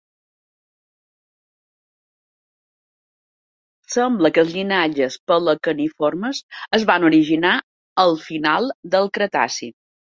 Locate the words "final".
8.29-8.77